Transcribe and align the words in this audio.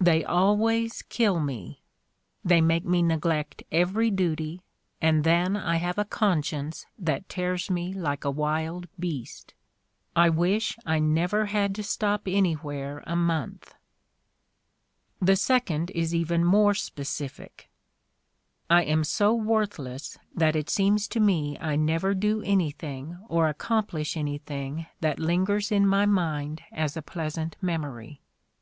They 0.00 0.24
always 0.24 1.02
kill 1.02 1.40
me— 1.40 1.82
they 2.42 2.62
make 2.62 2.86
me 2.86 3.02
neglect 3.02 3.64
every 3.70 4.10
duty 4.10 4.62
and 5.02 5.24
then 5.24 5.58
I 5.58 5.76
have 5.76 5.98
a 5.98 6.06
conscience 6.06 6.86
that 6.98 7.28
tears 7.28 7.68
me 7.70 7.92
like 7.92 8.24
a 8.24 8.30
wild 8.30 8.88
beast. 8.98 9.52
I 10.16 10.30
wish 10.30 10.78
I 10.86 11.00
never 11.00 11.44
had 11.44 11.74
to 11.74 11.82
stop 11.82 12.22
anywhere 12.24 13.04
a 13.06 13.14
month." 13.14 13.74
The 15.20 15.36
second 15.36 15.90
is 15.90 16.14
even 16.14 16.46
more 16.46 16.72
specific: 16.72 17.68
"I 18.70 18.84
am 18.84 19.04
so 19.04 19.34
worthless 19.34 20.16
that 20.34 20.56
it 20.56 20.70
seems 20.70 21.06
to 21.08 21.20
me 21.20 21.58
I 21.60 21.76
never 21.76 22.14
do 22.14 22.40
anything 22.40 23.18
or 23.28 23.48
accomplish 23.48 24.16
anything 24.16 24.86
that 25.02 25.18
lingers 25.20 25.70
in 25.70 25.86
my 25.86 26.06
mind 26.06 26.62
as 26.72 26.96
a 26.96 27.02
pleasant 27.02 27.58
memory. 27.60 28.22